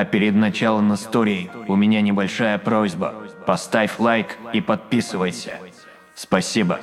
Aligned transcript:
А 0.00 0.06
перед 0.06 0.34
началом 0.34 0.94
истории 0.94 1.50
у 1.68 1.76
меня 1.76 2.00
небольшая 2.00 2.56
просьба. 2.56 3.14
Поставь 3.46 3.98
лайк 3.98 4.38
и 4.54 4.62
подписывайся. 4.62 5.58
Спасибо. 6.14 6.80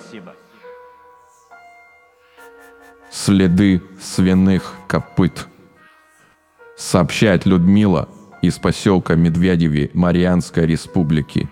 Следы 3.10 3.82
свиных 4.00 4.76
копыт. 4.88 5.48
Сообщает 6.78 7.48
Людмила 7.48 8.08
из 8.44 8.60
поселка 8.60 9.16
Медведеви 9.16 9.90
Марианской 9.96 10.68
республики. 10.68 11.50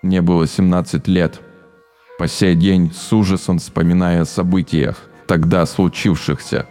Мне 0.00 0.22
было 0.22 0.46
17 0.46 1.06
лет. 1.08 1.42
По 2.18 2.26
сей 2.26 2.54
день 2.54 2.90
с 2.90 3.12
ужасом 3.12 3.58
вспоминая 3.58 4.22
о 4.22 4.24
событиях, 4.24 5.10
тогда 5.26 5.66
случившихся. 5.66 6.66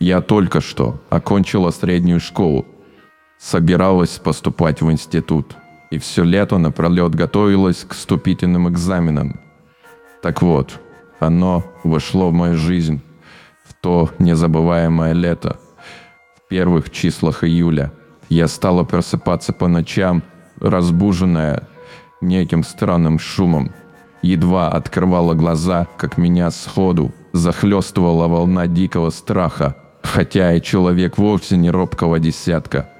Я 0.00 0.22
только 0.22 0.60
что 0.60 1.00
окончила 1.08 1.70
среднюю 1.70 2.18
школу. 2.18 2.66
Собиралась 3.38 4.18
поступать 4.18 4.82
в 4.82 4.90
институт. 4.90 5.56
И 5.90 5.98
все 5.98 6.22
лето 6.22 6.58
напролет 6.58 7.14
готовилась 7.14 7.84
к 7.84 7.94
вступительным 7.94 8.68
экзаменам. 8.68 9.40
Так 10.22 10.42
вот, 10.42 10.80
оно 11.20 11.64
вошло 11.84 12.30
в 12.30 12.32
мою 12.32 12.56
жизнь 12.56 13.00
в 13.64 13.74
то 13.74 14.10
незабываемое 14.18 15.12
лето. 15.12 15.58
В 16.36 16.48
первых 16.48 16.90
числах 16.90 17.44
июля 17.44 17.92
я 18.28 18.48
стала 18.48 18.84
просыпаться 18.84 19.52
по 19.52 19.68
ночам, 19.68 20.22
разбуженная 20.60 21.68
неким 22.20 22.64
странным 22.64 23.18
шумом. 23.18 23.72
Едва 24.22 24.68
открывала 24.68 25.34
глаза, 25.34 25.86
как 25.96 26.18
меня 26.18 26.50
сходу 26.50 27.12
захлестывала 27.32 28.26
волна 28.26 28.66
дикого 28.66 29.10
страха, 29.10 29.76
хотя 30.02 30.54
и 30.54 30.62
человек 30.62 31.18
вовсе 31.18 31.56
не 31.56 31.70
робкого 31.70 32.18
десятка. 32.18 32.90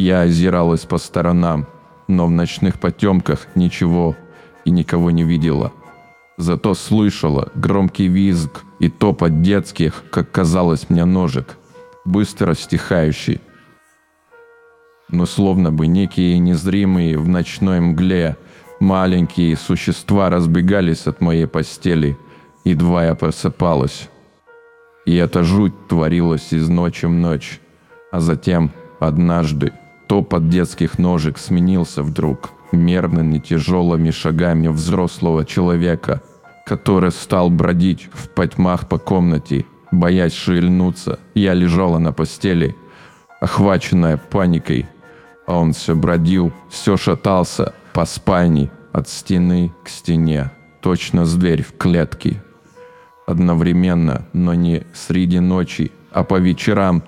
Я 0.00 0.22
озиралась 0.22 0.86
по 0.86 0.96
сторонам, 0.96 1.66
но 2.08 2.24
в 2.24 2.30
ночных 2.30 2.80
потемках 2.80 3.48
ничего 3.54 4.16
и 4.64 4.70
никого 4.70 5.10
не 5.10 5.24
видела. 5.24 5.74
Зато 6.38 6.72
слышала 6.72 7.52
громкий 7.54 8.08
визг 8.08 8.64
и 8.78 8.88
топот 8.88 9.42
детских, 9.42 10.04
как 10.10 10.32
казалось 10.32 10.88
мне, 10.88 11.04
ножек, 11.04 11.58
быстро 12.06 12.54
стихающий. 12.54 13.42
Но 15.10 15.26
словно 15.26 15.70
бы 15.70 15.86
некие 15.86 16.38
незримые 16.38 17.18
в 17.18 17.28
ночной 17.28 17.80
мгле 17.80 18.38
маленькие 18.80 19.54
существа 19.54 20.30
разбегались 20.30 21.06
от 21.06 21.20
моей 21.20 21.46
постели, 21.46 22.16
едва 22.64 23.04
я 23.04 23.14
просыпалась. 23.14 24.08
И 25.04 25.14
эта 25.14 25.42
жуть 25.42 25.74
творилась 25.88 26.54
из 26.54 26.70
ночи 26.70 27.04
в 27.04 27.10
ночь, 27.10 27.60
а 28.10 28.20
затем, 28.20 28.70
однажды, 28.98 29.74
топот 30.10 30.48
детских 30.48 30.98
ножек 30.98 31.38
сменился 31.38 32.02
вдруг 32.02 32.50
мерными 32.72 33.38
тяжелыми 33.38 34.10
шагами 34.10 34.66
взрослого 34.66 35.44
человека, 35.44 36.20
который 36.66 37.12
стал 37.12 37.48
бродить 37.48 38.08
в 38.12 38.28
потьмах 38.30 38.88
по 38.88 38.98
комнате, 38.98 39.66
боясь 39.92 40.32
шевельнуться. 40.32 41.20
Я 41.36 41.54
лежала 41.54 41.98
на 41.98 42.12
постели, 42.12 42.74
охваченная 43.40 44.16
паникой, 44.16 44.88
а 45.46 45.56
он 45.56 45.74
все 45.74 45.94
бродил, 45.94 46.52
все 46.70 46.96
шатался 46.96 47.72
по 47.92 48.04
спальне 48.04 48.68
от 48.90 49.08
стены 49.08 49.72
к 49.84 49.88
стене, 49.88 50.50
точно 50.80 51.24
зверь 51.24 51.62
в 51.62 51.76
клетке. 51.78 52.42
Одновременно, 53.28 54.26
но 54.32 54.54
не 54.54 54.82
среди 54.92 55.38
ночи, 55.38 55.92
а 56.10 56.24
по 56.24 56.40
вечерам 56.40 57.04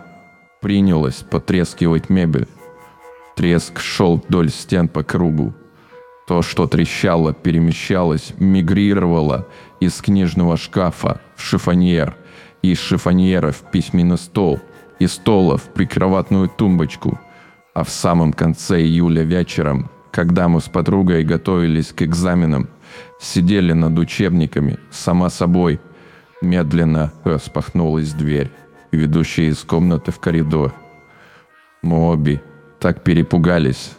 принялась 0.61 1.25
потрескивать 1.29 2.09
мебель. 2.09 2.47
Треск 3.43 3.81
шел 3.81 4.23
вдоль 4.25 4.51
стен 4.51 4.87
по 4.87 5.03
кругу. 5.03 5.53
То, 6.29 6.43
что 6.43 6.69
трещало, 6.69 7.33
перемещалось, 7.35 8.35
мигрировало 8.39 9.49
из 9.81 10.01
книжного 10.01 10.57
шкафа 10.57 11.21
в 11.35 11.43
шифоньер, 11.43 12.15
из 12.63 12.79
шифоньера 12.79 13.51
в 13.51 13.69
письменный 13.73 14.17
стол, 14.17 14.61
из 15.01 15.15
стола 15.15 15.57
в 15.57 15.65
прикроватную 15.65 16.49
тумбочку– 16.49 17.19
а 17.75 17.83
в 17.83 17.91
самом 17.91 18.33
конце 18.33 18.81
июля 18.81 19.23
вечером, 19.23 19.91
когда 20.13 20.47
мы 20.47 20.61
с 20.61 20.69
подругой 20.69 21.25
готовились 21.25 21.93
к 21.93 22.03
экзаменам, 22.03 22.69
сидели 23.19 23.73
над 23.73 23.99
учебниками, 23.99 24.79
сама 24.93 25.31
собой, 25.31 25.81
медленно 26.43 27.13
распахнулась 27.25 28.13
дверь, 28.13 28.53
ведущая 28.93 29.49
из 29.49 29.65
комнаты 29.65 30.13
в 30.13 30.21
коридор. 30.21 30.75
Мы 31.83 32.11
обе 32.11 32.41
так 32.83 33.05
перепугались. 33.05 33.93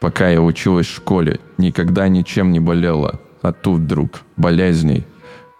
Пока 0.00 0.28
я 0.28 0.42
училась 0.42 0.88
в 0.88 0.96
школе, 0.96 1.38
никогда 1.56 2.08
ничем 2.08 2.50
не 2.50 2.58
болела, 2.58 3.20
а 3.42 3.52
тут 3.52 3.82
вдруг 3.82 4.22
болезней 4.36 5.04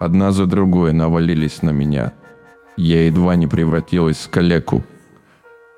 одна 0.01 0.33
за 0.33 0.47
другой 0.47 0.93
навалились 0.93 1.63
на 1.63 1.71
меня. 1.71 2.13
Я 2.77 3.07
едва 3.07 3.37
не 3.37 3.47
превратилась 3.47 4.17
в 4.17 4.31
калеку, 4.31 4.83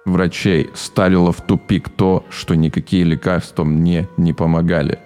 врачей 0.06 0.70
ставило 0.72 1.32
в 1.32 1.42
тупик 1.42 1.90
то, 1.90 2.24
что 2.30 2.54
никакие 2.54 3.04
лекарства 3.04 3.64
мне 3.64 4.08
не 4.16 4.32
помогали. 4.32 4.98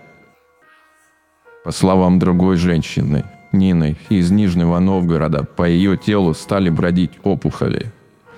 По 1.65 1.73
словам 1.73 2.21
другой 2.21 2.57
женщины, 2.57 3.25
Нины 3.51 3.97
из 4.11 4.31
Нижнего 4.31 4.79
Новгорода, 4.79 5.43
по 5.43 5.65
ее 5.69 5.97
телу 5.97 6.35
стали 6.35 6.71
бродить 6.71 7.19
опухоли. 7.25 7.91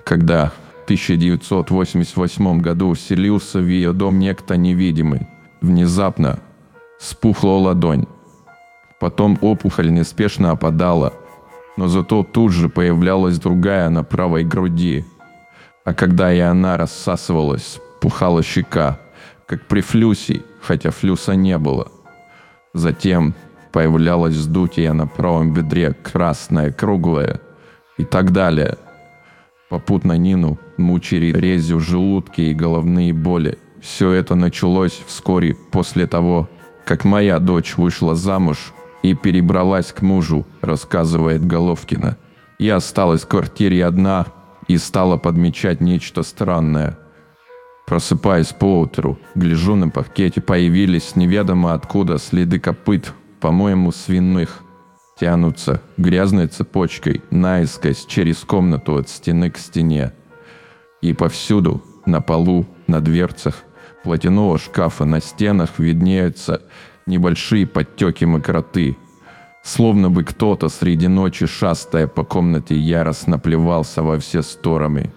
Когда 0.05 0.53
1988 0.95 2.61
году 2.61 2.95
вселился 2.95 3.59
в 3.59 3.67
ее 3.67 3.93
дом 3.93 4.19
некто 4.19 4.57
невидимый, 4.57 5.27
внезапно 5.61 6.39
спухла 6.99 7.59
ладонь. 7.59 8.07
Потом 8.99 9.39
опухоль 9.41 9.93
неспешно 9.93 10.51
опадала, 10.51 11.13
но 11.77 11.89
зато 11.89 12.23
тут 12.23 12.53
же 12.53 12.69
появлялась 12.69 13.39
другая 13.39 13.89
на 13.91 14.05
правой 14.05 14.45
груди– 14.45 15.05
а 15.85 15.95
когда 15.95 16.33
и 16.33 16.39
она 16.39 16.77
рассасывалась, 16.77 17.81
пухала 18.01 18.43
щека, 18.43 19.01
как 19.47 19.67
при 19.67 19.81
флюсе, 19.81 20.43
хотя 20.61 20.91
флюса 20.91 21.35
не 21.35 21.59
было. 21.59 21.91
Затем 22.75 23.35
появлялось 23.73 24.35
вздутие 24.35 24.93
на 24.93 25.07
правом 25.07 25.55
бедре, 25.55 25.93
красное, 25.93 26.71
круглое 26.71 27.41
и 27.97 28.05
так 28.05 28.33
далее. 28.33 28.77
Попутно 29.71 30.19
Нину 30.19 30.59
мучили 30.77 31.33
резью 31.33 31.79
в 31.79 31.81
желудке 31.81 32.51
и 32.51 32.55
головные 32.55 33.15
боли. 33.15 33.59
Все 33.81 34.11
это 34.11 34.35
началось 34.35 35.01
вскоре 35.07 35.57
после 35.71 36.07
того, 36.07 36.51
как 36.85 37.05
моя 37.05 37.39
дочь 37.39 37.77
вышла 37.79 38.15
замуж 38.15 38.75
и 39.03 39.15
перебралась 39.15 39.93
к 39.93 40.03
мужу, 40.03 40.45
рассказывает 40.61 41.47
Головкина. 41.47 42.19
Я 42.59 42.77
осталась 42.77 43.23
в 43.23 43.29
квартире 43.29 43.87
одна, 43.87 44.27
и 44.71 44.79
стала 44.79 45.17
подмечать 45.17 45.81
нечто 45.81 46.23
странное. 46.23 46.97
Просыпаясь 47.87 48.53
поутру, 48.53 49.19
гляжу 49.35 49.75
на 49.75 49.89
паркете, 49.89 50.41
появились 50.41 51.17
неведомо 51.17 51.75
откуда 51.75 52.19
следы 52.19 52.61
копыт, 52.61 53.13
по-моему, 53.41 53.91
свиных. 53.91 54.63
Тянутся 55.21 55.83
грязной 55.99 56.47
цепочкой 56.47 57.23
наискось 57.31 58.07
через 58.07 58.39
комнату 58.39 58.97
от 58.97 59.09
стены 59.11 59.51
к 59.51 59.59
стене. 59.59 60.15
И 61.03 61.13
повсюду, 61.13 61.85
на 62.07 62.23
полу, 62.23 62.67
на 62.87 63.01
дверцах, 63.01 63.65
платяного 64.03 64.59
шкафа 64.59 65.05
на 65.05 65.21
стенах 65.21 65.79
виднеются 65.79 66.63
небольшие 67.07 67.67
подтеки 67.67 68.25
мокроты– 68.25 68.97
Словно 69.63 70.09
бы 70.09 70.25
кто-то 70.25 70.69
среди 70.69 71.07
ночи, 71.07 71.47
шастая 71.47 72.07
по 72.07 72.25
комнате, 72.25 72.77
яростно 72.77 73.39
плевался 73.39 74.03
во 74.03 74.19
все 74.19 74.43
стороны. 74.43 75.13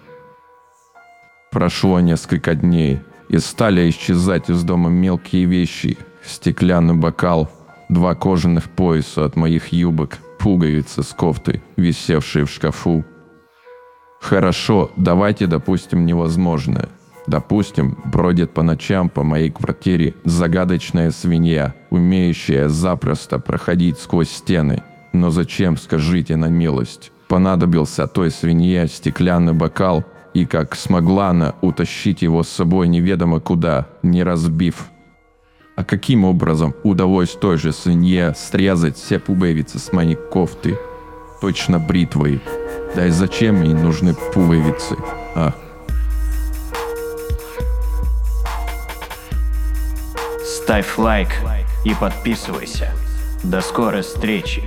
Прошло 1.52 2.00
несколько 2.02 2.56
дней, 2.56 3.00
и 3.30 3.38
стали 3.38 3.90
исчезать 3.90 4.50
из 4.50 4.64
дома 4.64 4.90
мелкие 4.90 5.46
вещи. 5.46 5.98
Стеклянный 6.26 6.94
бокал, 6.94 7.50
два 7.90 8.16
кожаных 8.16 8.70
пояса 8.70 9.26
от 9.26 9.36
моих 9.36 9.68
юбок, 9.68 10.18
пуговицы 10.40 11.04
с 11.04 11.14
кофты, 11.14 11.62
висевшие 11.76 12.46
в 12.46 12.50
шкафу. 12.50 13.04
Хорошо, 14.22 14.92
давайте 14.96 15.48
допустим 15.48 16.06
невозможное– 16.06 16.90
Допустим, 17.28 17.98
бродит 18.06 18.52
по 18.52 18.64
ночам 18.64 19.10
по 19.10 19.24
моей 19.24 19.50
квартире 19.50 20.16
загадочная 20.26 21.12
свинья, 21.12 21.74
умеющая 21.90 22.68
запросто 22.68 23.40
проходить 23.40 23.98
сквозь 23.98 24.30
стены. 24.30 24.84
Но 25.14 25.30
зачем, 25.30 25.78
скажите 25.78 26.36
на 26.36 26.48
милость, 26.48 27.12
понадобился 27.28 28.08
той 28.08 28.32
свинье 28.32 28.88
стеклянный 28.88 29.54
бокал, 29.54 30.04
и 30.34 30.46
как 30.46 30.76
смогла 30.76 31.30
она 31.30 31.54
утащить 31.62 32.24
его 32.24 32.44
с 32.44 32.50
собой 32.50 32.88
неведомо 32.88 33.40
куда, 33.40 33.88
не 34.02 34.24
разбив. 34.24 34.90
А 35.76 35.84
каким 35.84 36.24
образом 36.24 36.76
удалось 36.84 37.32
той 37.32 37.58
же 37.58 37.74
свинье 37.74 38.36
срезать 38.36 38.96
все 38.96 39.18
пуговицы 39.18 39.80
с 39.80 39.92
моей 39.92 40.16
кофты? 40.16 40.78
Точно 41.42 41.80
бритвой. 41.80 42.42
Да 42.96 43.08
и 43.08 43.10
зачем 43.10 43.64
ей 43.64 43.74
нужны 43.74 44.14
пуговицы? 44.34 44.96
А? 45.36 45.54
Ставь 50.46 50.98
лайк 50.98 51.30
и 51.84 51.96
подписывайся. 51.96 52.92
До 53.44 53.62
скорой 53.62 54.04
встречи. 54.04 54.62